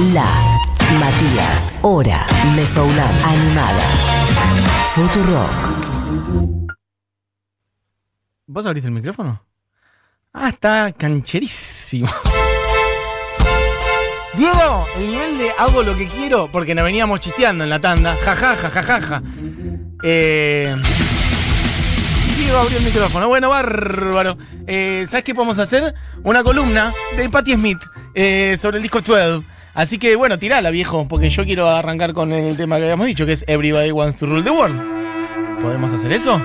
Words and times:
La 0.00 0.24
Matías. 1.00 1.80
Hora. 1.82 2.24
Mesoulab. 2.54 3.10
Animada. 3.26 3.82
Futurock. 4.94 6.78
¿Vos 8.46 8.64
abriste 8.64 8.86
el 8.86 8.94
micrófono? 8.94 9.44
Ah, 10.32 10.50
está 10.50 10.92
cancherísimo. 10.96 12.08
Diego, 14.34 14.86
el 14.98 15.06
nivel 15.08 15.38
de 15.38 15.50
hago 15.58 15.82
lo 15.82 15.96
que 15.96 16.06
quiero, 16.06 16.48
porque 16.52 16.76
nos 16.76 16.84
veníamos 16.84 17.18
chisteando 17.18 17.64
en 17.64 17.70
la 17.70 17.80
tanda. 17.80 18.14
Jajaja, 18.24 18.70
jajaja. 18.70 19.22
Eh, 20.04 20.76
Diego 22.36 22.56
abrió 22.56 22.78
el 22.78 22.84
micrófono. 22.84 23.26
Bueno, 23.26 23.48
bárbaro. 23.48 24.38
Eh, 24.64 25.06
¿Sabes 25.08 25.24
qué 25.24 25.34
podemos 25.34 25.58
hacer? 25.58 25.92
Una 26.22 26.44
columna 26.44 26.92
de 27.16 27.28
Patti 27.28 27.54
Smith 27.54 27.82
eh, 28.14 28.56
sobre 28.56 28.76
el 28.76 28.82
disco 28.84 29.00
12. 29.00 29.57
Así 29.78 29.98
que 29.98 30.16
bueno, 30.16 30.40
tirala, 30.40 30.70
viejo, 30.70 31.06
porque 31.06 31.30
yo 31.30 31.44
quiero 31.44 31.68
arrancar 31.68 32.12
con 32.12 32.32
el 32.32 32.56
tema 32.56 32.78
que 32.78 32.82
habíamos 32.82 33.06
dicho, 33.06 33.24
que 33.24 33.30
es 33.30 33.44
Everybody 33.46 33.92
Wants 33.92 34.16
to 34.16 34.26
Rule 34.26 34.42
the 34.42 34.50
World. 34.50 34.82
¿Podemos 35.62 35.92
hacer 35.92 36.10
eso? 36.10 36.42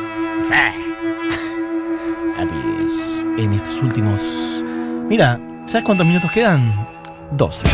En 3.35 3.51
estos 3.53 3.81
últimos. 3.81 4.63
Mira, 5.09 5.39
¿sabes 5.65 5.83
cuántos 5.83 6.05
minutos 6.05 6.31
quedan? 6.31 6.87
12. 7.31 7.67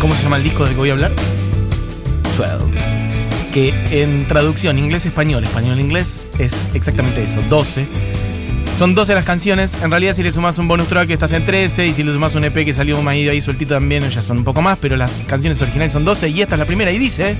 ¿Cómo 0.00 0.14
se 0.14 0.22
llama 0.22 0.36
el 0.36 0.44
disco 0.44 0.62
del 0.62 0.74
que 0.74 0.78
voy 0.78 0.90
a 0.90 0.92
hablar? 0.92 1.10
12. 2.38 3.52
Que 3.52 3.74
en 3.90 4.28
traducción 4.28 4.78
inglés-español, 4.78 5.42
español-inglés, 5.42 6.30
es 6.38 6.68
exactamente 6.74 7.24
eso, 7.24 7.42
12. 7.50 7.88
Son 8.76 8.94
12 8.94 9.14
las 9.14 9.24
canciones. 9.24 9.80
En 9.82 9.90
realidad, 9.90 10.14
si 10.14 10.22
le 10.24 10.32
sumas 10.32 10.58
un 10.58 10.66
bonus 10.66 10.88
track, 10.88 11.08
estás 11.10 11.30
en 11.32 11.46
13. 11.46 11.86
Y 11.86 11.94
si 11.94 12.02
le 12.02 12.12
sumas 12.12 12.34
un 12.34 12.44
EP 12.44 12.64
que 12.64 12.74
salió 12.74 13.08
ahí, 13.08 13.28
ahí 13.28 13.40
sueltito 13.40 13.74
también, 13.74 14.08
ya 14.10 14.20
son 14.20 14.38
un 14.38 14.44
poco 14.44 14.62
más. 14.62 14.78
Pero 14.80 14.96
las 14.96 15.24
canciones 15.24 15.62
originales 15.62 15.92
son 15.92 16.04
12 16.04 16.28
y 16.28 16.42
esta 16.42 16.56
es 16.56 16.58
la 16.58 16.66
primera. 16.66 16.90
Y 16.90 16.98
dice. 16.98 17.36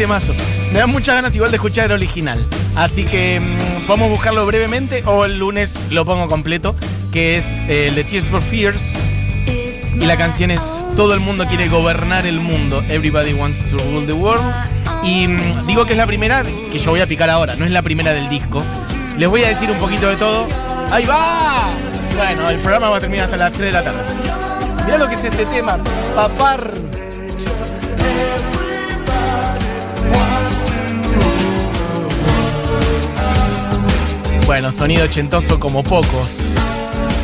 Temazo! 0.00 0.32
Me 0.72 0.78
da 0.78 0.86
muchas 0.86 1.14
ganas 1.14 1.34
igual 1.34 1.50
de 1.50 1.58
escuchar 1.58 1.84
el 1.84 1.92
original. 1.92 2.48
Así 2.74 3.04
que 3.04 3.38
mm, 3.38 3.86
podemos 3.86 4.08
buscarlo 4.08 4.46
brevemente 4.46 5.02
o 5.04 5.26
el 5.26 5.38
lunes 5.38 5.88
lo 5.90 6.06
pongo 6.06 6.26
completo, 6.26 6.74
que 7.12 7.36
es 7.36 7.44
eh, 7.68 7.88
el 7.88 7.96
de 7.96 8.04
Tears 8.04 8.24
for 8.24 8.40
Fears. 8.40 8.82
Y 9.94 10.06
la 10.06 10.16
canción 10.16 10.50
es 10.50 10.62
Todo 10.96 11.12
el 11.12 11.20
mundo 11.20 11.44
quiere 11.44 11.68
gobernar 11.68 12.24
el 12.24 12.40
mundo. 12.40 12.82
Everybody 12.88 13.34
wants 13.34 13.62
to 13.66 13.76
rule 13.76 14.06
the 14.06 14.14
world. 14.14 14.42
Y 15.04 15.28
mm, 15.28 15.66
digo 15.66 15.84
que 15.84 15.92
es 15.92 15.98
la 15.98 16.06
primera 16.06 16.44
que 16.72 16.78
yo 16.78 16.92
voy 16.92 17.02
a 17.02 17.06
picar 17.06 17.28
ahora, 17.28 17.54
no 17.56 17.66
es 17.66 17.70
la 17.70 17.82
primera 17.82 18.14
del 18.14 18.30
disco. 18.30 18.62
Les 19.18 19.28
voy 19.28 19.44
a 19.44 19.48
decir 19.48 19.70
un 19.70 19.78
poquito 19.78 20.08
de 20.08 20.16
todo. 20.16 20.48
¡Ahí 20.90 21.04
va! 21.04 21.68
Bueno, 22.16 22.48
el 22.48 22.58
programa 22.60 22.88
va 22.88 22.96
a 22.96 23.00
terminar 23.00 23.26
hasta 23.26 23.36
las 23.36 23.52
3 23.52 23.66
de 23.66 23.72
la 23.72 23.84
tarde. 23.84 23.98
Mirá 24.86 24.96
lo 24.96 25.08
que 25.08 25.14
es 25.14 25.24
este 25.24 25.44
tema, 25.44 25.76
papar. 26.14 26.79
Bueno, 34.50 34.72
sonido 34.72 35.04
ochentoso 35.04 35.60
como 35.60 35.84
pocos. 35.84 36.34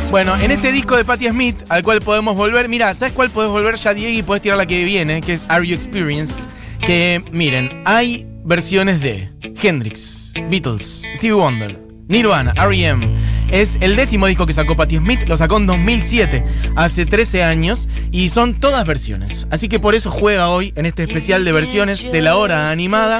Bueno, 0.09 0.37
en 0.37 0.49
este 0.49 0.71
disco 0.71 0.95
de 0.95 1.03
Patti 1.03 1.27
Smith, 1.27 1.61
al 1.67 1.83
cual 1.83 1.99
podemos 1.99 2.37
volver, 2.37 2.69
mira, 2.69 2.93
¿sabes 2.93 3.13
cuál 3.13 3.29
podés 3.29 3.51
volver 3.51 3.75
ya, 3.75 3.93
Diego? 3.93 4.17
Y 4.17 4.23
podés 4.23 4.41
tirar 4.41 4.57
la 4.57 4.65
que 4.65 4.85
viene, 4.85 5.19
que 5.19 5.33
es 5.33 5.45
Are 5.49 5.67
You 5.67 5.75
Experienced? 5.75 6.37
Que, 6.79 7.21
miren, 7.33 7.81
hay 7.83 8.25
versiones 8.45 9.01
de 9.01 9.29
Hendrix, 9.61 10.31
Beatles, 10.49 11.03
Stevie 11.17 11.33
Wonder, 11.33 11.77
Nirvana, 12.07 12.53
R.E.M. 12.55 13.05
Es 13.51 13.77
el 13.81 13.97
décimo 13.97 14.27
disco 14.27 14.45
que 14.45 14.53
sacó 14.53 14.77
Patti 14.77 14.95
Smith, 14.95 15.23
lo 15.27 15.35
sacó 15.35 15.57
en 15.57 15.65
2007, 15.65 16.45
hace 16.77 17.05
13 17.05 17.43
años, 17.43 17.89
y 18.09 18.29
son 18.29 18.57
todas 18.57 18.87
versiones. 18.87 19.47
Así 19.49 19.67
que 19.67 19.81
por 19.81 19.95
eso 19.95 20.11
juega 20.11 20.47
hoy 20.47 20.71
en 20.77 20.85
este 20.85 21.03
especial 21.03 21.43
de 21.43 21.51
versiones 21.51 22.09
de 22.09 22.21
la 22.21 22.37
hora 22.37 22.71
animada. 22.71 23.19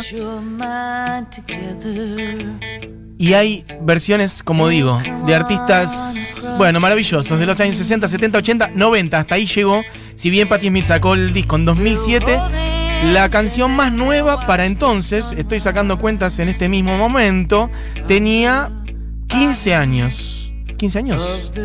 Y 3.18 3.34
hay 3.34 3.66
versiones, 3.82 4.44
como 4.44 4.68
digo, 4.68 5.00
de 5.26 5.34
artistas, 5.34 6.52
bueno, 6.58 6.80
maravillosos, 6.80 7.40
de 7.40 7.46
los 7.46 7.60
años 7.60 7.76
60, 7.76 8.08
70, 8.08 8.38
80, 8.38 8.72
90, 8.76 9.20
hasta 9.20 9.36
ahí 9.36 9.48
llegó. 9.48 9.82
Si 10.16 10.30
bien 10.30 10.48
Patti 10.48 10.68
Smith 10.68 10.86
sacó 10.86 11.16
el 11.16 11.34
disco 11.34 11.56
en 11.56 11.66
2007, 11.66 12.40
la 13.14 13.30
canción 13.30 13.76
más 13.76 13.92
nueva 13.92 14.46
para 14.46 14.68
entonces, 14.68 15.34
estoy 15.36 15.60
sacando 15.60 15.98
cuentas 15.98 16.38
en 16.40 16.50
este 16.50 16.70
mismo 16.70 16.96
momento, 16.98 17.72
tenía 18.08 18.70
15 19.28 19.76
años. 19.76 20.37
¿15 20.78 20.96
años? 20.98 21.22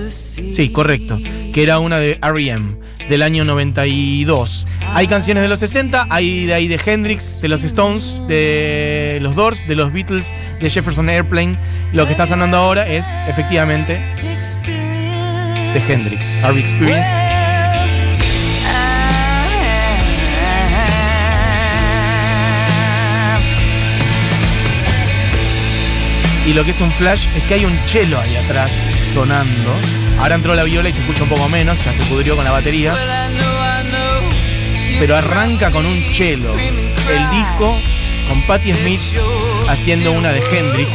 Sí, 0.08 0.70
correcto. 0.70 1.18
Que 1.52 1.62
era 1.62 1.78
una 1.78 1.98
de 1.98 2.18
R.E.M. 2.22 2.76
del 3.08 3.22
año 3.22 3.44
92. 3.44 4.66
Hay 4.94 5.06
canciones 5.06 5.42
de 5.42 5.48
los 5.48 5.58
60, 5.58 6.06
hay 6.10 6.46
de 6.46 6.54
ahí 6.54 6.68
de 6.68 6.80
Hendrix, 6.84 7.40
de 7.40 7.48
los 7.48 7.62
Stones, 7.62 8.20
de 8.26 9.18
los 9.22 9.36
Doors, 9.36 9.66
de 9.66 9.74
los 9.74 9.92
Beatles, 9.92 10.32
de 10.60 10.70
Jefferson 10.70 11.08
Airplane. 11.08 11.58
Lo 11.92 12.06
que 12.06 12.12
está 12.12 12.26
sonando 12.26 12.56
ahora 12.56 12.88
es 12.88 13.06
efectivamente 13.28 13.94
de 15.74 15.82
Hendrix, 15.88 16.38
Our 16.44 16.58
Experience. 16.58 17.08
Y 26.46 26.54
lo 26.54 26.64
que 26.64 26.72
es 26.72 26.80
un 26.80 26.90
flash 26.90 27.26
es 27.36 27.44
que 27.44 27.54
hay 27.54 27.64
un 27.64 27.78
chelo 27.86 28.18
ahí 28.18 28.34
atrás 28.34 28.72
sonando. 29.12 29.72
Ahora 30.18 30.36
entró 30.36 30.54
la 30.54 30.64
viola 30.64 30.88
y 30.88 30.92
se 30.92 31.00
escucha 31.00 31.24
un 31.24 31.28
poco 31.28 31.48
menos, 31.48 31.84
ya 31.84 31.92
se 31.92 32.02
pudrió 32.04 32.34
con 32.34 32.44
la 32.44 32.50
batería. 32.50 32.94
Pero 34.98 35.16
arranca 35.16 35.70
con 35.70 35.84
un 35.84 36.02
chelo. 36.12 36.56
El 36.56 37.30
disco 37.30 37.76
con 38.28 38.42
Patti 38.42 38.72
Smith 38.72 39.00
haciendo 39.68 40.12
una 40.12 40.32
de 40.32 40.40
Hendrix. 40.40 40.90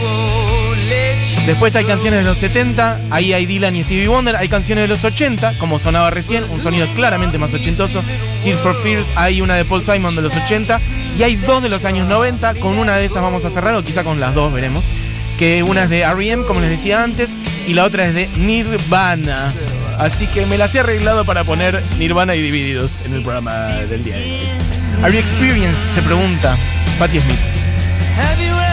Después 1.46 1.76
hay 1.76 1.86
canciones 1.86 2.20
de 2.20 2.26
los 2.26 2.38
70, 2.38 3.02
ahí 3.10 3.34
hay 3.34 3.46
Dylan 3.46 3.76
y 3.76 3.84
Stevie 3.84 4.08
Wonder, 4.08 4.36
hay 4.36 4.50
canciones 4.50 4.84
de 4.84 4.88
los 4.88 5.04
80, 5.04 5.58
como 5.60 5.78
sonaba 5.78 6.10
recién, 6.10 6.44
un 6.50 6.62
sonido 6.62 6.88
claramente 6.96 7.38
más 7.38 7.54
ochentoso. 7.54 8.04
Tears 8.44 8.60
for 8.60 8.76
Fears, 8.82 9.08
hay 9.16 9.42
una 9.42 9.56
de 9.56 9.66
Paul 9.66 9.84
Simon 9.84 10.16
de 10.16 10.22
los 10.22 10.36
80, 10.36 10.80
y 11.18 11.24
hay 11.24 11.36
dos 11.36 11.62
de 11.62 11.70
los 11.70 11.86
años 11.86 12.08
90, 12.08 12.56
con 12.56 12.78
una 12.78 12.96
de 12.98 13.06
esas 13.06 13.22
vamos 13.22 13.46
a 13.46 13.50
cerrar, 13.50 13.76
o 13.76 13.84
quizá 13.84 14.04
con 14.04 14.20
las 14.20 14.34
dos 14.34 14.52
veremos. 14.54 14.84
Que 15.38 15.64
una 15.64 15.84
es 15.84 15.90
de 15.90 16.02
R.E.M., 16.02 16.46
como 16.46 16.60
les 16.62 16.70
decía 16.70 17.04
antes, 17.04 17.38
y 17.68 17.74
la 17.74 17.86
otra 17.86 18.08
es 18.08 18.14
de 18.14 18.28
Nirvana. 18.38 19.54
Así 19.98 20.28
que 20.28 20.46
me 20.46 20.58
las 20.58 20.74
he 20.76 20.80
arreglado 20.80 21.26
para 21.26 21.44
poner 21.44 21.82
Nirvana 21.98 22.36
y 22.36 22.42
Divididos 22.42 23.02
en 23.06 23.14
el 23.14 23.24
programa 23.24 23.68
del 23.90 24.04
día 24.04 24.18
de 24.18 24.24
hoy. 24.24 24.40
Are 25.04 25.14
you 25.14 25.20
experienced? 25.20 25.88
Se 25.90 26.02
pregunta 26.02 26.58
Patti 27.00 27.20
Smith. 27.20 28.67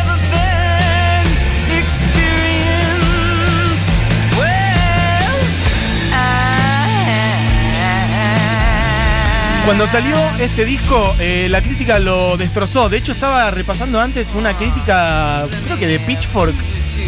Cuando 9.65 9.87
salió 9.87 10.15
este 10.41 10.67
disco, 10.67 11.17
eh, 11.19 11.49
la 11.51 11.63
crítica 11.63 11.99
lo 11.99 12.37
destrozó. 12.37 12.91
De 12.91 12.99
hecho, 12.99 13.13
estaba 13.13 13.51
repasando 13.51 13.99
antes 13.99 14.35
una 14.35 14.55
crítica, 14.59 15.47
creo 15.65 15.79
que 15.79 15.87
de 15.87 15.99
Pitchfork, 16.01 16.55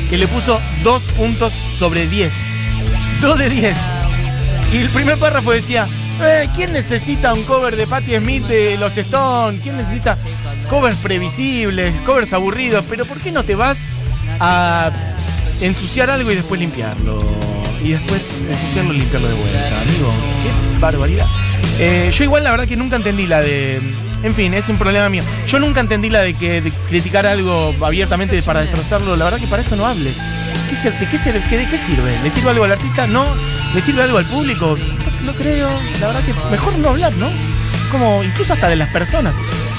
que 0.08 0.17
le 0.17 0.26
puso 0.26 0.58
dos 0.82 1.03
puntos 1.08 1.53
sobre 1.53 2.06
10. 2.06 2.32
Dos 3.20 3.38
de 3.38 3.50
10. 3.50 3.76
Y 4.73 4.79
el 4.79 4.88
primer 4.88 5.19
párrafo 5.19 5.53
decía, 5.53 5.87
eh, 6.23 6.49
¿quién 6.56 6.73
necesita 6.73 7.35
un 7.35 7.43
cover 7.43 7.76
de 7.76 7.87
Patti 7.87 8.17
Smith 8.17 8.44
de 8.44 8.79
los 8.79 8.97
Stones? 8.97 9.61
¿Quién 9.62 9.76
necesita 9.76 10.17
covers 10.70 10.97
previsibles, 10.97 11.94
covers 12.06 12.32
aburridos? 12.32 12.87
Pero 12.88 13.05
¿por 13.05 13.19
qué 13.19 13.32
no 13.32 13.44
te 13.44 13.55
vas 13.55 13.93
a 14.41 14.91
ensuciar 15.61 16.09
algo 16.09 16.32
y 16.32 16.37
después 16.37 16.59
limpiarlo? 16.59 17.19
Y 17.85 17.91
después 17.91 18.47
ensuciarlo 18.49 18.94
y 18.94 18.99
limpiarlo 18.99 19.29
de 19.29 19.35
vuelta, 19.35 19.81
amigo. 19.82 20.11
Qué 20.43 20.81
barbaridad. 20.81 21.26
Eh, 21.78 22.11
yo 22.12 22.25
igual 22.25 22.44
la 22.44 22.50
verdad 22.50 22.67
que 22.67 22.76
nunca 22.76 22.96
entendí 22.96 23.26
la 23.26 23.40
de... 23.40 23.81
En 24.23 24.34
fin, 24.34 24.55
es 24.55 24.69
un 24.69 24.78
problema 24.78 25.08
mío. 25.08 25.23
Yo 25.46 25.58
nunca 25.58 25.81
entendí 25.81 26.08
la 26.11 26.23
de 26.23 26.34
que 26.34 26.61
de 26.62 26.73
criticar 26.88 27.26
algo 27.26 27.75
abiertamente 27.84 28.43
para 28.43 28.61
destrozarlo. 28.61 29.14
La 29.14 29.25
verdad 29.25 29.38
que 29.38 29.46
para 29.46 29.62
eso 29.62 29.76
no 29.76 29.87
hables. 29.87 30.17
¿Qué 30.70 30.90
¿De 30.90 31.06
qué, 31.06 31.19
qué- 31.49 31.58
de 31.58 31.69
qué 31.69 31.78
sirve? 31.78 32.19
¿Le 32.23 32.31
sirve 32.31 32.50
algo 32.50 32.64
al 32.64 32.73
artista? 32.73 33.06
No. 33.06 33.25
¿Le 33.75 33.81
sirve 33.81 34.02
algo 34.02 34.19
al 34.19 34.25
público? 34.25 34.76
No 35.25 35.34
creo. 35.34 35.69
La 36.00 36.06
verdad 36.08 36.23
que 36.25 36.32
mejor 36.50 36.78
no 36.78 36.88
hablar, 36.90 37.12
¿no? 37.14 37.31
como 37.90 38.25
incluso 38.25 38.52
hasta 38.52 38.69
de 38.69 38.75
las 38.76 38.93
personas. 38.93 39.34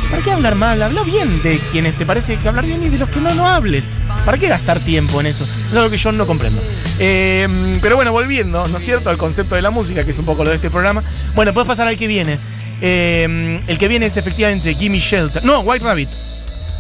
¿Para 0.09 0.24
qué 0.24 0.31
hablar 0.31 0.56
mal? 0.56 0.81
Habla 0.81 1.04
bien 1.04 1.42
de 1.44 1.59
quienes 1.71 1.98
te 1.98 2.06
parece 2.06 2.38
que 2.38 2.48
hablar 2.48 2.65
bien 2.65 2.81
y 2.83 2.89
de 2.89 2.98
los 2.98 3.09
que 3.09 3.19
no, 3.19 3.33
no 3.33 3.45
hables. 3.45 4.00
¿Para 4.25 4.38
qué 4.38 4.48
gastar 4.48 4.80
tiempo 4.80 5.19
en 5.19 5.27
eso? 5.27 5.44
Es 5.44 5.75
algo 5.75 5.89
que 5.89 5.98
yo 5.98 6.12
no 6.12 6.25
comprendo. 6.25 6.62
Eh, 7.00 7.77
pero 7.81 7.98
bueno, 7.98 8.12
volviendo, 8.12 8.68
¿no 8.68 8.77
es 8.77 8.83
cierto?, 8.83 9.09
al 9.09 9.18
concepto 9.18 9.56
de 9.56 9.62
la 9.62 9.69
música, 9.69 10.06
que 10.06 10.12
es 10.12 10.19
un 10.19 10.25
poco 10.25 10.44
lo 10.44 10.50
de 10.50 10.56
este 10.56 10.69
programa. 10.69 11.04
Bueno, 11.36 11.54
puedes 11.54 11.68
pasar 11.68 11.88
al 11.88 11.98
que 11.98 12.07
viene. 12.07 12.39
Eh, 12.81 13.59
el 13.68 13.77
que 13.77 13.88
viene 13.88 14.06
es 14.06 14.15
efectivamente 14.18 14.75
Gimme 14.75 15.00
Shelter. 15.00 15.44
No, 15.44 15.59
White 15.59 15.83
Rabbit. 15.83 16.09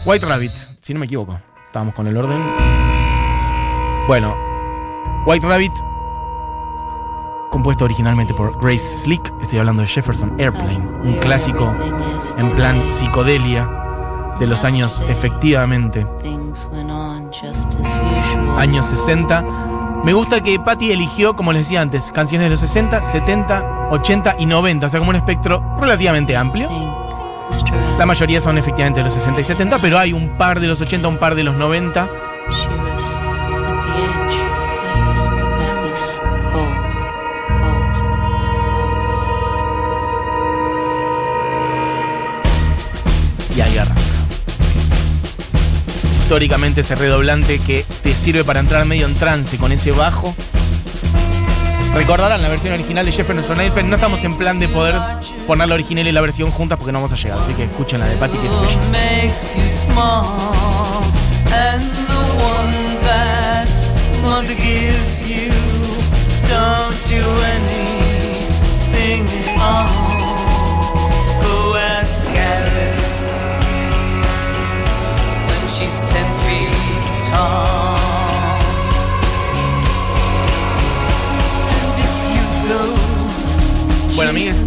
White 0.05 0.25
Rabbit, 0.25 0.53
si 0.81 0.93
no 0.93 0.99
me 1.01 1.05
equivoco. 1.05 1.39
Estábamos 1.67 1.95
con 1.95 2.07
el 2.07 2.15
orden. 2.15 2.41
Bueno, 4.07 4.37
White 5.25 5.45
Rabbit, 5.45 5.73
compuesto 7.57 7.85
originalmente 7.85 8.35
por 8.35 8.55
Grace 8.61 8.99
Slick. 8.99 9.33
Estoy 9.41 9.57
hablando 9.57 9.81
de 9.81 9.87
Jefferson 9.87 10.39
Airplane, 10.39 10.77
un 11.03 11.15
clásico 11.15 11.75
en 12.37 12.51
plan 12.51 12.79
psicodelia 12.91 13.67
de 14.39 14.45
los 14.45 14.63
años 14.63 15.01
efectivamente 15.09 16.05
años 18.59 18.85
60. 18.85 20.01
Me 20.03 20.13
gusta 20.13 20.43
que 20.43 20.59
Patty 20.59 20.91
eligió, 20.91 21.35
como 21.35 21.51
les 21.51 21.63
decía 21.63 21.81
antes, 21.81 22.11
canciones 22.11 22.45
de 22.45 22.51
los 22.51 22.59
60, 22.59 23.01
70, 23.01 23.87
80 23.89 24.35
y 24.37 24.45
90, 24.45 24.85
o 24.85 24.89
sea, 24.91 24.99
como 24.99 25.09
un 25.09 25.15
espectro 25.15 25.63
relativamente 25.81 26.37
amplio. 26.37 26.69
La 27.97 28.05
mayoría 28.05 28.39
son 28.39 28.59
efectivamente 28.59 28.99
de 28.99 29.05
los 29.05 29.15
60 29.15 29.41
y 29.41 29.43
70, 29.43 29.79
pero 29.79 29.97
hay 29.97 30.13
un 30.13 30.29
par 30.37 30.59
de 30.59 30.67
los 30.67 30.79
80, 30.79 31.07
un 31.07 31.17
par 31.17 31.33
de 31.33 31.43
los 31.43 31.55
90. 31.55 32.07
Históricamente 46.27 46.81
ese 46.81 46.93
redoblante 46.95 47.57
que 47.57 47.85
te 48.03 48.13
sirve 48.13 48.43
para 48.43 48.59
entrar 48.59 48.83
medio 48.83 49.05
en 49.05 49.15
trance 49.15 49.57
con 49.57 49.71
ese 49.71 49.93
bajo. 49.93 50.35
Recordarán 51.95 52.41
la 52.41 52.49
versión 52.49 52.73
original 52.73 53.05
de 53.05 53.13
Jefferson 53.13 53.61
Airplane. 53.61 53.87
No 53.87 53.95
estamos 53.95 54.21
en 54.25 54.37
plan 54.37 54.59
de 54.59 54.67
poder 54.67 54.95
poner 55.47 55.69
la 55.69 55.75
original 55.75 56.05
y 56.05 56.11
la 56.11 56.19
versión 56.19 56.51
juntas 56.51 56.77
porque 56.77 56.91
no 56.91 56.99
vamos 56.99 57.17
a 57.17 57.23
llegar. 57.23 57.39
Así 57.39 57.53
que 57.53 57.63
escuchen 57.63 58.01
la 58.01 58.07
de 58.09 58.17
Patty 58.17 58.37
que 58.39 58.45
es 58.45 58.51
bellísima. 58.59 58.97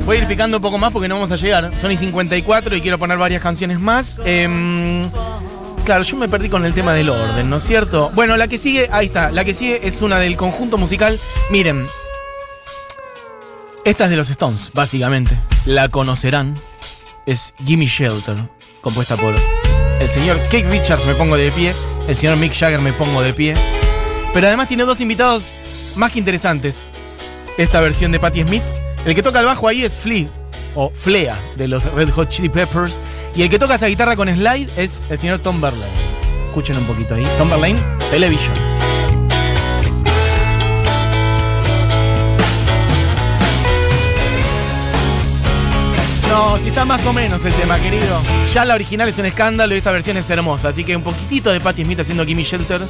Voy 0.05 0.17
a 0.17 0.21
ir 0.21 0.27
picando 0.27 0.59
un 0.59 0.63
poco 0.63 0.79
más 0.79 0.93
porque 0.93 1.09
no 1.09 1.15
vamos 1.15 1.33
a 1.33 1.37
llegar. 1.37 1.71
Son 1.81 1.91
y 1.91 1.97
54 1.97 2.77
y 2.77 2.81
quiero 2.81 2.99
poner 2.99 3.19
varias 3.19 3.43
canciones 3.43 3.79
más. 3.81 4.21
Em, 4.25 5.03
claro, 5.85 6.03
yo 6.03 6.17
me 6.17 6.29
perdí 6.29 6.49
con 6.49 6.65
el 6.65 6.75
tema 6.75 6.95
del 6.95 7.11
orden, 7.11 7.49
¿no 7.49 7.57
es 7.57 7.63
cierto? 7.63 8.11
Bueno, 8.15 8.37
la 8.37 8.49
que 8.49 8.59
sigue, 8.59 8.89
ahí 8.93 9.07
está. 9.07 9.31
La 9.31 9.45
que 9.45 9.55
sigue 9.55 9.87
es 9.87 10.03
una 10.03 10.19
del 10.19 10.37
conjunto 10.37 10.79
musical. 10.79 11.19
Miren, 11.51 11.87
esta 13.85 14.05
es 14.05 14.11
de 14.11 14.17
los 14.17 14.31
Stones, 14.31 14.71
básicamente. 14.75 15.37
La 15.67 15.89
conocerán. 15.89 16.55
Es 17.27 17.55
Gimme 17.65 17.87
Shelter, 17.87 18.35
compuesta 18.81 19.17
por 19.17 19.35
el 20.01 20.09
señor 20.09 20.41
Keith 20.49 20.65
Richards, 20.67 21.05
me 21.05 21.15
pongo 21.15 21.37
de 21.37 21.53
pie. 21.53 21.75
El 22.09 22.17
señor 22.17 22.39
Mick 22.39 22.55
Jagger, 22.55 22.81
me 22.81 22.95
pongo 22.95 23.21
de 23.21 23.35
pie. 23.35 23.55
Pero 24.33 24.47
además 24.47 24.67
tiene 24.67 24.85
dos 24.85 24.99
invitados 25.03 25.61
más 25.95 26.11
que 26.11 26.19
interesantes. 26.19 26.89
Esta 27.59 27.83
versión 27.83 28.11
de 28.11 28.19
Patti 28.19 28.43
Smith. 28.43 28.63
El 29.07 29.15
que 29.15 29.23
toca 29.23 29.41
el 29.41 29.47
bajo 29.47 29.67
ahí 29.67 29.83
es 29.83 29.97
Flea, 29.97 30.29
o 30.75 30.91
Flea, 30.91 31.35
de 31.57 31.69
los 31.69 31.85
Red 31.93 32.11
Hot 32.11 32.29
Chili 32.29 32.51
Peppers. 32.51 33.01
Y 33.35 33.43
el 33.43 33.49
que 33.49 33.59
toca 33.59 33.77
esa 33.77 33.87
guitarra 33.87 34.15
con 34.15 34.29
slide 34.29 34.69
es 34.77 35.05
el 35.09 35.17
señor 35.17 35.39
Tom 35.39 35.61
Verlaine. 35.61 35.87
Escuchen 36.49 36.77
un 36.77 36.85
poquito 36.85 37.15
ahí. 37.15 37.27
Tom 37.39 37.49
Verlaine, 37.49 37.81
Television. 38.11 38.55
No, 46.29 46.59
si 46.59 46.69
está 46.69 46.85
más 46.85 47.05
o 47.07 47.13
menos 47.13 47.45
el 47.45 47.55
tema, 47.55 47.79
querido. 47.81 48.23
Ya 48.53 48.65
la 48.65 48.75
original 48.75 49.09
es 49.09 49.19
un 49.19 49.25
escándalo 49.25 49.75
y 49.75 49.79
esta 49.79 49.93
versión 49.93 50.19
es 50.19 50.29
hermosa. 50.29 50.69
Así 50.69 50.85
que 50.85 50.95
un 50.95 51.03
poquitito 51.03 51.51
de 51.51 51.59
Patti 51.59 51.85
Smith 51.85 52.01
haciendo 52.01 52.27
Gimme 52.27 52.43
Shelter. 52.43 52.83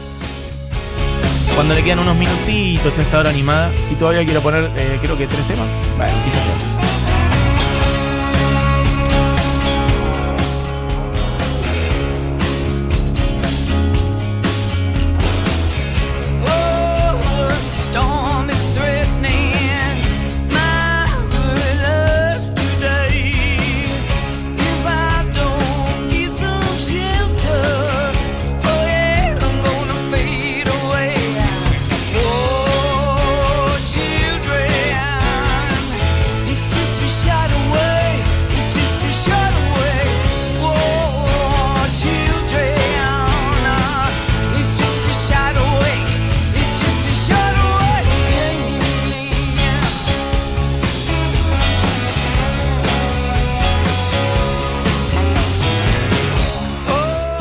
Cuando 1.61 1.75
le 1.75 1.83
quedan 1.83 1.99
unos 1.99 2.17
minutitos 2.17 2.97
a 2.97 3.03
esta 3.03 3.19
hora 3.19 3.29
animada. 3.29 3.71
Y 3.93 3.95
todavía 3.95 4.25
quiero 4.25 4.41
poner, 4.41 4.65
eh, 4.79 4.99
creo 5.03 5.19
que 5.19 5.27
tres 5.27 5.47
temas. 5.47 5.71
Bueno, 5.99 6.15
quizás 6.25 6.41
dos. 6.47 6.70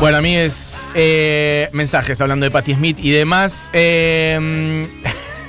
Bueno, 0.09 0.17
a 0.17 0.21
mí 0.23 0.35
es 0.35 0.89
eh, 0.95 1.69
mensajes 1.71 2.19
hablando 2.19 2.43
de 2.43 2.49
Patti 2.49 2.73
Smith 2.73 2.97
y 2.99 3.11
demás. 3.11 3.69
Eh, 3.73 4.87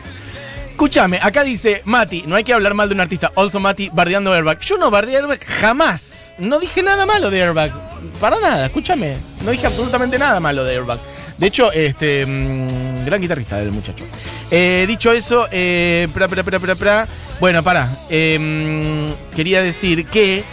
escúchame, 0.72 1.18
acá 1.22 1.44
dice 1.44 1.80
Mati, 1.86 2.24
no 2.26 2.36
hay 2.36 2.44
que 2.44 2.52
hablar 2.52 2.74
mal 2.74 2.86
de 2.86 2.94
un 2.94 3.00
artista. 3.00 3.32
Also 3.36 3.58
Mati, 3.58 3.88
bardeando 3.90 4.34
Airbag. 4.34 4.60
Yo 4.60 4.76
no 4.76 4.90
bardeé 4.90 5.16
Airbag 5.16 5.42
jamás. 5.46 6.34
No 6.36 6.58
dije 6.58 6.82
nada 6.82 7.06
malo 7.06 7.30
de 7.30 7.40
Airbag. 7.40 7.72
Para 8.20 8.38
nada, 8.38 8.66
escúchame. 8.66 9.16
No 9.42 9.50
dije 9.50 9.66
absolutamente 9.66 10.18
nada 10.18 10.40
malo 10.40 10.62
de 10.62 10.74
Airbag. 10.74 11.00
De 11.38 11.46
hecho, 11.46 11.72
este. 11.72 12.26
mm, 12.26 13.06
gran 13.06 13.18
guitarrista 13.18 13.62
el 13.62 13.72
muchacho. 13.72 14.04
Eh, 14.50 14.84
dicho 14.86 15.10
eso, 15.10 15.48
eh, 15.50 16.06
pra, 16.12 16.28
pra, 16.28 16.42
pra. 16.44 17.08
Bueno, 17.40 17.62
para. 17.62 17.88
quería 18.10 19.62
decir 19.62 20.04
que. 20.04 20.44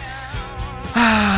Ah, 0.96 1.37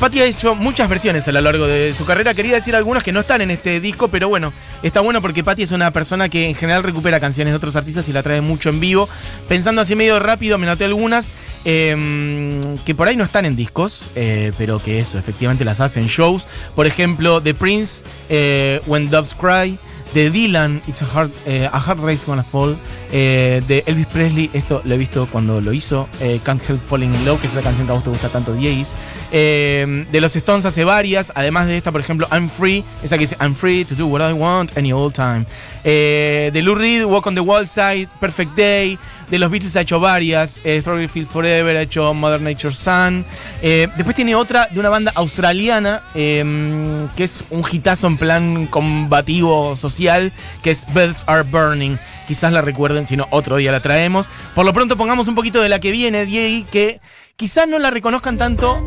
Patti 0.00 0.20
ha 0.20 0.24
hecho 0.24 0.54
muchas 0.54 0.88
versiones 0.88 1.26
a 1.28 1.32
lo 1.32 1.40
largo 1.40 1.66
de 1.66 1.92
su 1.92 2.04
carrera. 2.04 2.34
Quería 2.34 2.54
decir 2.54 2.74
algunas 2.76 3.02
que 3.02 3.12
no 3.12 3.20
están 3.20 3.40
en 3.40 3.50
este 3.50 3.80
disco, 3.80 4.08
pero 4.08 4.28
bueno, 4.28 4.52
está 4.82 5.00
bueno 5.00 5.20
porque 5.20 5.44
Patti 5.44 5.62
es 5.62 5.72
una 5.72 5.90
persona 5.92 6.28
que 6.28 6.48
en 6.48 6.54
general 6.54 6.82
recupera 6.82 7.20
canciones 7.20 7.52
de 7.52 7.56
otros 7.56 7.76
artistas 7.76 8.08
y 8.08 8.12
la 8.12 8.22
trae 8.22 8.40
mucho 8.40 8.68
en 8.68 8.80
vivo. 8.80 9.08
Pensando 9.48 9.80
así 9.82 9.94
medio 9.94 10.18
rápido, 10.18 10.58
me 10.58 10.66
noté 10.66 10.84
algunas 10.84 11.30
eh, 11.64 12.60
que 12.84 12.94
por 12.94 13.08
ahí 13.08 13.16
no 13.16 13.24
están 13.24 13.44
en 13.44 13.56
discos, 13.56 14.02
eh, 14.14 14.52
pero 14.58 14.82
que 14.82 14.98
eso, 15.00 15.18
efectivamente 15.18 15.64
las 15.64 15.80
hace 15.80 16.00
en 16.00 16.06
shows. 16.06 16.46
Por 16.74 16.86
ejemplo, 16.86 17.42
The 17.42 17.54
Prince, 17.54 18.04
eh, 18.28 18.80
When 18.86 19.10
Doves 19.10 19.34
Cry. 19.34 19.78
De 20.14 20.30
Dylan, 20.30 20.80
It's 20.88 21.02
a 21.02 21.06
Hard, 21.12 21.30
eh, 21.44 21.68
a 21.70 21.76
hard 21.76 22.00
Race 22.00 22.24
Gonna 22.26 22.42
Fall. 22.42 22.78
eh, 23.12 23.62
de 23.68 23.84
Elvis 23.86 24.06
Presley, 24.06 24.48
esto 24.54 24.80
lo 24.86 24.94
he 24.94 24.96
visto 24.96 25.28
cuando 25.30 25.60
lo 25.60 25.70
hizo. 25.74 26.08
Can't 26.44 26.62
Help 26.66 26.80
Falling 26.88 27.14
in 27.14 27.26
Love, 27.26 27.42
que 27.42 27.46
es 27.46 27.54
la 27.54 27.60
canción 27.60 27.86
que 27.86 27.92
a 27.92 27.94
vos 27.94 28.04
te 28.04 28.08
gusta 28.08 28.30
tanto, 28.30 28.54
Diez. 28.54 28.88
Eh, 29.30 30.06
de 30.10 30.20
los 30.20 30.34
Stones 30.36 30.64
hace 30.64 30.84
varias, 30.84 31.32
además 31.34 31.66
de 31.66 31.76
esta, 31.76 31.92
por 31.92 32.00
ejemplo, 32.00 32.26
I'm 32.32 32.48
Free, 32.48 32.84
esa 33.02 33.16
que 33.16 33.24
dice 33.24 33.36
I'm 33.40 33.54
Free 33.54 33.84
to 33.84 33.94
do 33.94 34.06
what 34.06 34.20
I 34.28 34.32
want 34.32 34.76
any 34.76 34.92
old 34.92 35.14
time. 35.14 35.44
Eh, 35.84 36.50
de 36.52 36.62
Lou 36.62 36.74
Reed, 36.74 37.04
Walk 37.04 37.26
on 37.26 37.34
the 37.34 37.40
Wall 37.40 37.66
Side, 37.66 38.08
Perfect 38.20 38.54
Day. 38.56 38.98
De 39.30 39.38
los 39.38 39.50
Beatles 39.50 39.76
ha 39.76 39.82
hecho 39.82 40.00
varias, 40.00 40.62
eh, 40.64 40.80
Strawberry 40.80 41.06
Field 41.06 41.28
Forever, 41.28 41.76
ha 41.76 41.82
hecho 41.82 42.14
Mother 42.14 42.40
Nature 42.40 42.74
Sun. 42.74 43.26
Eh, 43.60 43.86
después 43.96 44.16
tiene 44.16 44.34
otra 44.34 44.68
de 44.70 44.80
una 44.80 44.88
banda 44.88 45.12
australiana, 45.14 46.02
eh, 46.14 47.06
que 47.14 47.24
es 47.24 47.44
un 47.50 47.62
hitazo 47.70 48.06
en 48.06 48.16
plan 48.16 48.66
combativo 48.68 49.76
social, 49.76 50.32
que 50.62 50.70
es 50.70 50.92
Bells 50.94 51.24
Are 51.26 51.42
Burning. 51.42 51.98
Quizás 52.26 52.52
la 52.54 52.62
recuerden, 52.62 53.06
si 53.06 53.18
no, 53.18 53.26
otro 53.30 53.56
día 53.56 53.70
la 53.70 53.80
traemos. 53.80 54.30
Por 54.54 54.64
lo 54.64 54.72
pronto 54.72 54.96
pongamos 54.96 55.28
un 55.28 55.34
poquito 55.34 55.60
de 55.60 55.68
la 55.68 55.78
que 55.78 55.92
viene, 55.92 56.24
Diego, 56.24 56.66
que 56.70 57.00
quizás 57.38 57.68
no 57.68 57.78
la 57.78 57.90
reconozcan 57.90 58.36
tanto 58.36 58.84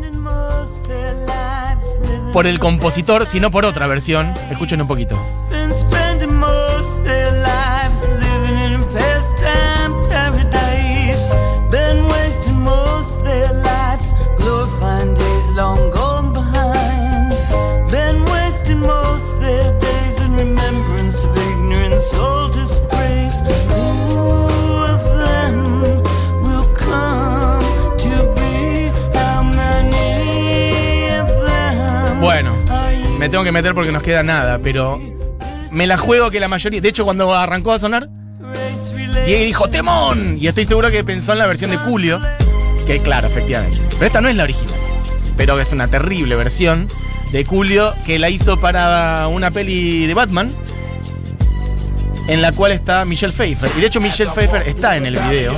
por 2.34 2.46
el 2.46 2.58
compositor, 2.58 3.26
sino 3.26 3.50
por 3.50 3.64
otra 3.64 3.86
versión. 3.86 4.32
Escuchen 4.50 4.82
un 4.82 4.88
poquito. 4.88 5.16
Me 33.22 33.28
tengo 33.28 33.44
que 33.44 33.52
meter 33.52 33.72
porque 33.72 33.92
nos 33.92 34.02
queda 34.02 34.24
nada, 34.24 34.58
pero 34.58 35.00
me 35.70 35.86
la 35.86 35.96
juego 35.96 36.32
que 36.32 36.40
la 36.40 36.48
mayoría. 36.48 36.80
De 36.80 36.88
hecho, 36.88 37.04
cuando 37.04 37.32
arrancó 37.32 37.70
a 37.70 37.78
sonar, 37.78 38.08
Diego 39.24 39.44
dijo 39.44 39.70
¡Temón! 39.70 40.38
Y 40.40 40.48
estoy 40.48 40.64
seguro 40.64 40.90
que 40.90 41.04
pensó 41.04 41.30
en 41.30 41.38
la 41.38 41.46
versión 41.46 41.70
de 41.70 41.76
Julio. 41.76 42.20
Que 42.84 42.98
claro, 42.98 43.28
efectivamente. 43.28 43.78
Pero 43.90 44.06
esta 44.06 44.20
no 44.20 44.28
es 44.28 44.34
la 44.34 44.42
original. 44.42 44.74
Pero 45.36 45.60
es 45.60 45.70
una 45.70 45.86
terrible 45.86 46.34
versión 46.34 46.88
de 47.30 47.44
Julio 47.44 47.94
que 48.04 48.18
la 48.18 48.28
hizo 48.28 48.60
para 48.60 49.28
una 49.28 49.52
peli 49.52 50.04
de 50.08 50.14
Batman. 50.14 50.52
En 52.28 52.40
la 52.40 52.52
cual 52.52 52.72
está 52.72 53.04
Michelle 53.04 53.32
Pfeiffer. 53.32 53.70
Y 53.76 53.80
de 53.80 53.86
hecho 53.88 54.00
Michelle 54.00 54.30
Pfeiffer 54.30 54.62
está 54.68 54.96
en 54.96 55.06
el 55.06 55.16
video. 55.16 55.52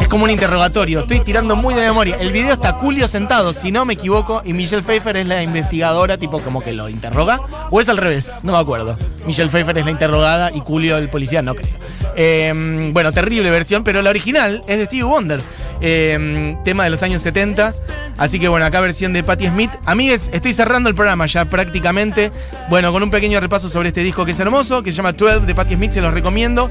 Es 0.00 0.08
como 0.08 0.24
un 0.24 0.30
interrogatorio. 0.30 1.00
Estoy 1.00 1.20
tirando 1.20 1.54
muy 1.56 1.74
de 1.74 1.82
memoria. 1.82 2.16
El 2.20 2.32
video 2.32 2.54
está 2.54 2.72
Julio 2.72 3.06
sentado, 3.06 3.52
si 3.52 3.70
no 3.70 3.84
me 3.84 3.94
equivoco, 3.94 4.42
y 4.44 4.52
Michelle 4.52 4.82
Pfeiffer 4.82 5.16
es 5.16 5.26
la 5.26 5.42
investigadora, 5.42 6.18
tipo 6.18 6.40
como 6.40 6.62
que 6.62 6.72
lo 6.72 6.88
interroga. 6.88 7.40
O 7.70 7.80
es 7.80 7.88
al 7.88 7.96
revés, 7.96 8.40
no 8.42 8.52
me 8.52 8.58
acuerdo. 8.58 8.98
Michelle 9.24 9.48
Pfeiffer 9.48 9.78
es 9.78 9.84
la 9.84 9.92
interrogada 9.92 10.50
y 10.52 10.60
Julio 10.60 10.98
el 10.98 11.08
policía, 11.08 11.42
no 11.42 11.54
creo. 11.54 11.72
Eh, 12.16 12.90
bueno, 12.92 13.12
terrible 13.12 13.50
versión, 13.50 13.84
pero 13.84 14.02
la 14.02 14.10
original 14.10 14.62
es 14.66 14.78
de 14.78 14.86
Stevie 14.86 15.04
Wonder. 15.04 15.40
Eh, 15.80 16.56
tema 16.64 16.84
de 16.84 16.90
los 16.90 17.02
años 17.02 17.22
70. 17.22 17.72
Así 18.16 18.38
que 18.38 18.48
bueno, 18.48 18.64
acá 18.64 18.80
versión 18.80 19.12
de 19.12 19.22
Patti 19.22 19.46
Smith. 19.48 19.70
Amigues, 19.86 20.30
estoy 20.32 20.52
cerrando 20.52 20.88
el 20.88 20.94
programa 20.94 21.26
ya 21.26 21.44
prácticamente. 21.46 22.30
Bueno, 22.68 22.92
con 22.92 23.02
un 23.02 23.10
pequeño 23.10 23.40
repaso 23.40 23.68
sobre 23.68 23.88
este 23.88 24.02
disco 24.02 24.24
que 24.24 24.32
es 24.32 24.40
hermoso, 24.40 24.82
que 24.82 24.90
se 24.90 24.96
llama 24.96 25.12
12 25.12 25.40
de 25.40 25.54
Patti 25.54 25.74
Smith, 25.74 25.92
se 25.92 26.00
los 26.00 26.14
recomiendo. 26.14 26.68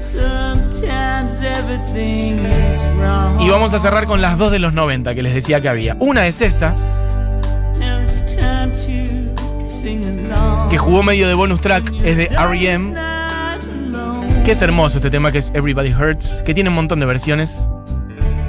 Y 3.40 3.48
vamos 3.48 3.74
a 3.74 3.78
cerrar 3.78 4.06
con 4.06 4.22
las 4.22 4.38
dos 4.38 4.50
de 4.52 4.58
los 4.58 4.72
90 4.72 5.14
que 5.14 5.22
les 5.22 5.34
decía 5.34 5.60
que 5.60 5.68
había. 5.68 5.96
Una 6.00 6.26
es 6.26 6.40
esta, 6.40 6.74
que 10.70 10.78
jugó 10.78 11.02
medio 11.02 11.28
de 11.28 11.34
bonus 11.34 11.60
track, 11.60 11.92
es 12.04 12.16
de 12.16 12.24
R.E.M., 12.24 12.94
alone. 12.98 14.42
que 14.44 14.52
es 14.52 14.62
hermoso 14.62 14.98
este 14.98 15.10
tema 15.10 15.32
que 15.32 15.38
es 15.38 15.50
Everybody 15.54 15.92
Hurts, 15.92 16.42
que 16.44 16.54
tiene 16.54 16.68
un 16.70 16.76
montón 16.76 17.00
de 17.00 17.06
versiones. 17.06 17.66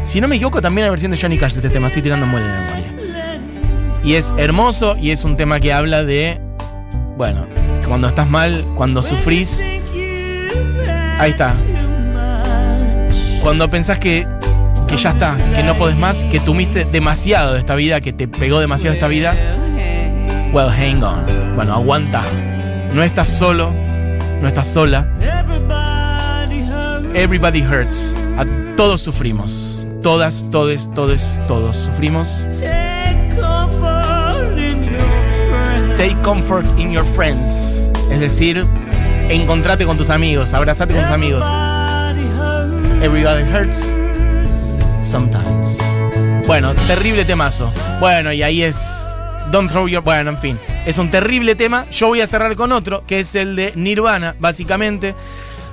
Si 0.05 0.21
no 0.21 0.27
me 0.27 0.35
equivoco, 0.35 0.61
también 0.61 0.85
hay 0.85 0.91
versión 0.91 1.11
de 1.11 1.17
Johnny 1.19 1.37
Cash 1.37 1.53
de 1.53 1.59
este 1.59 1.69
tema, 1.69 1.87
estoy 1.87 2.03
tirando 2.03 2.27
muy 2.27 2.39
de 2.39 2.47
memoria. 2.47 2.85
Y 4.03 4.13
es 4.13 4.33
hermoso 4.37 4.95
y 4.97 5.09
es 5.09 5.23
un 5.23 5.35
tema 5.35 5.59
que 5.59 5.73
habla 5.73 6.03
de, 6.03 6.39
bueno, 7.17 7.47
cuando 7.87 8.07
estás 8.07 8.29
mal, 8.29 8.63
cuando 8.75 9.01
sufrís, 9.01 9.59
ahí 11.19 11.31
está. 11.31 11.53
Cuando 13.41 13.67
pensás 13.69 13.97
que, 13.97 14.27
que 14.87 14.95
ya 14.95 15.09
está, 15.09 15.35
que 15.55 15.63
no 15.63 15.73
podés 15.73 15.97
más, 15.97 16.23
que 16.25 16.39
tuviste 16.39 16.85
demasiado 16.85 17.53
de 17.53 17.59
esta 17.59 17.73
vida, 17.73 17.99
que 17.99 18.13
te 18.13 18.27
pegó 18.27 18.59
demasiado 18.59 18.93
esta 18.93 19.07
vida, 19.07 19.35
well, 20.53 20.69
hang 20.69 21.03
on. 21.03 21.55
Bueno, 21.55 21.73
aguanta. 21.73 22.23
No 22.93 23.01
estás 23.01 23.27
solo, 23.27 23.73
no 24.39 24.47
estás 24.47 24.67
sola. 24.67 25.09
Everybody 27.15 27.63
hurts. 27.63 28.13
A 28.37 28.45
todos 28.75 29.01
sufrimos. 29.01 29.74
Todas, 30.05 30.45
todes, 30.51 30.87
todes, 30.93 31.39
todos 31.47 31.75
sufrimos. 31.75 32.47
Take 35.97 36.15
comfort 36.21 36.63
in 36.77 36.91
your 36.91 37.03
friends. 37.15 37.89
Es 38.11 38.19
decir, 38.19 38.63
encontrate 39.29 39.83
con 39.83 39.97
tus 39.97 40.11
amigos, 40.11 40.53
abrazate 40.53 40.93
con 40.93 41.01
tus 41.01 41.11
amigos. 41.11 41.43
Everybody 43.01 43.41
hurts 43.51 43.95
sometimes. 45.01 45.79
Bueno, 46.45 46.75
terrible 46.85 47.25
temazo. 47.25 47.73
Bueno, 47.99 48.31
y 48.31 48.43
ahí 48.43 48.61
es. 48.61 49.11
Don't 49.49 49.71
throw. 49.71 49.87
Bueno, 50.03 50.29
en 50.29 50.37
fin. 50.37 50.59
Es 50.85 50.99
un 50.99 51.09
terrible 51.09 51.55
tema. 51.55 51.87
Yo 51.89 52.09
voy 52.09 52.21
a 52.21 52.27
cerrar 52.27 52.55
con 52.55 52.71
otro, 52.71 53.03
que 53.07 53.21
es 53.21 53.33
el 53.33 53.55
de 53.55 53.73
Nirvana, 53.75 54.35
básicamente. 54.39 55.15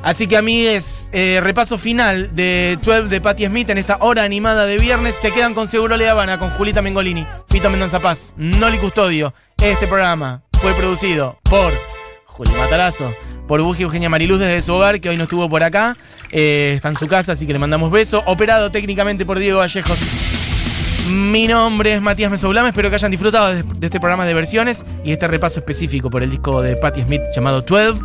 Así 0.02 0.26
que 0.26 0.36
a 0.36 0.42
mí 0.42 0.66
es 0.66 1.08
eh, 1.12 1.38
repaso 1.42 1.78
final 1.78 2.34
de 2.34 2.76
12 2.82 3.02
de 3.04 3.20
Patti 3.20 3.46
Smith 3.46 3.70
en 3.70 3.78
esta 3.78 3.98
hora 4.00 4.24
animada 4.24 4.66
de 4.66 4.76
viernes. 4.76 5.14
Se 5.14 5.30
quedan 5.30 5.54
con 5.54 5.68
Seguro 5.68 5.96
Le 5.96 6.08
Habana, 6.08 6.38
con 6.40 6.50
Julita 6.50 6.82
Mengolini, 6.82 7.24
Pito 7.48 7.70
Mendoza 7.70 8.00
Paz, 8.00 8.34
Noli 8.36 8.78
Custodio. 8.78 9.32
Este 9.62 9.86
programa 9.86 10.42
fue 10.60 10.74
producido 10.74 11.38
por 11.44 11.72
Juli 12.26 12.50
Matarazo, 12.58 13.14
por 13.46 13.62
Buji 13.62 13.84
Eugenia 13.84 14.08
Mariluz 14.08 14.40
desde 14.40 14.60
su 14.60 14.74
hogar, 14.74 15.00
que 15.00 15.08
hoy 15.08 15.16
no 15.16 15.24
estuvo 15.24 15.48
por 15.48 15.62
acá. 15.62 15.94
Eh, 16.32 16.72
está 16.74 16.88
en 16.88 16.96
su 16.96 17.06
casa, 17.06 17.32
así 17.32 17.46
que 17.46 17.52
le 17.52 17.60
mandamos 17.60 17.92
beso. 17.92 18.24
Operado 18.26 18.70
técnicamente 18.70 19.24
por 19.24 19.38
Diego 19.38 19.60
Vallejos. 19.60 19.98
Mi 21.08 21.46
nombre 21.46 21.94
es 21.94 22.02
Matías 22.02 22.30
Mesoulame, 22.30 22.70
espero 22.70 22.90
que 22.90 22.96
hayan 22.96 23.10
disfrutado 23.10 23.54
de, 23.54 23.62
de 23.62 23.86
este 23.86 24.00
programa 24.00 24.24
de 24.24 24.34
versiones 24.34 24.84
y 25.04 25.12
este 25.12 25.28
repaso 25.28 25.60
específico 25.60 26.10
por 26.10 26.24
el 26.24 26.30
disco 26.30 26.60
de 26.60 26.76
Patti 26.76 27.02
Smith 27.02 27.22
llamado 27.34 27.62
12. 27.62 28.00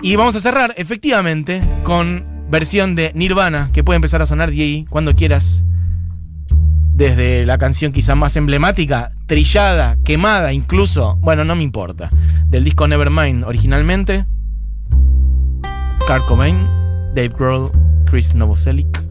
Y 0.00 0.14
vamos 0.14 0.36
a 0.36 0.40
cerrar, 0.40 0.74
efectivamente, 0.76 1.60
con 1.82 2.24
versión 2.50 2.94
de 2.94 3.12
Nirvana, 3.14 3.70
que 3.72 3.82
puede 3.82 3.96
empezar 3.96 4.22
a 4.22 4.26
sonar 4.26 4.50
Diego 4.50 4.86
cuando 4.88 5.16
quieras. 5.16 5.64
Desde 6.94 7.44
la 7.46 7.58
canción 7.58 7.92
quizá 7.92 8.14
más 8.14 8.36
emblemática, 8.36 9.12
trillada, 9.26 9.96
quemada 10.04 10.52
incluso, 10.52 11.16
bueno, 11.20 11.44
no 11.44 11.54
me 11.54 11.62
importa, 11.62 12.10
del 12.46 12.64
disco 12.64 12.86
Nevermind 12.88 13.44
originalmente. 13.44 14.24
Kurt 16.06 16.24
Cobain, 16.26 16.66
Dave 17.14 17.30
Grohl, 17.36 17.70
Chris 18.06 18.34
Novoselic. 18.34 19.04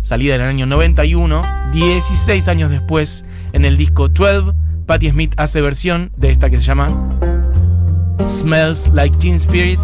Salida 0.00 0.36
en 0.36 0.42
el 0.42 0.48
año 0.48 0.66
91, 0.66 1.42
16 1.72 2.48
años 2.48 2.70
después, 2.70 3.24
en 3.52 3.64
el 3.64 3.76
disco 3.76 4.08
12, 4.08 4.52
Patti 4.86 5.10
Smith 5.10 5.34
hace 5.36 5.60
versión 5.60 6.12
de 6.16 6.30
esta 6.30 6.50
que 6.50 6.58
se 6.58 6.64
llama 6.64 7.18
Smells 8.26 8.88
Like 8.92 9.16
Teen 9.18 9.36
Spirit. 9.36 9.80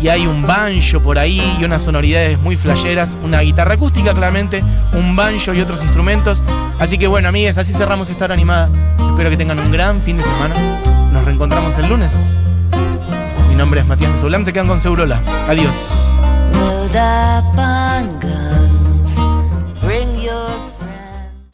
Y 0.00 0.08
hay 0.08 0.26
un 0.26 0.42
banjo 0.46 1.00
por 1.00 1.18
ahí 1.18 1.40
y 1.58 1.64
unas 1.64 1.82
sonoridades 1.82 2.38
muy 2.40 2.56
flasheras, 2.56 3.16
una 3.22 3.40
guitarra 3.40 3.74
acústica 3.74 4.12
claramente, 4.12 4.62
un 4.92 5.16
banjo 5.16 5.54
y 5.54 5.60
otros 5.60 5.82
instrumentos. 5.82 6.42
Así 6.78 6.98
que 6.98 7.06
bueno, 7.06 7.28
amigues, 7.28 7.56
así 7.58 7.72
cerramos 7.72 8.10
esta 8.10 8.26
hora 8.26 8.34
animada. 8.34 8.68
Espero 9.10 9.30
que 9.30 9.36
tengan 9.36 9.58
un 9.58 9.72
gran 9.72 10.00
fin 10.02 10.18
de 10.18 10.22
semana. 10.22 10.54
Nos 11.12 11.24
reencontramos 11.24 11.76
el 11.78 11.88
lunes. 11.88 12.12
Mi 13.48 13.54
nombre 13.54 13.80
es 13.80 13.86
Matías 13.86 14.12
Mesoulán, 14.12 14.44
se 14.44 14.52
quedan 14.52 14.68
con 14.68 14.80
Segurola. 14.80 15.22
Adiós. 15.48 15.74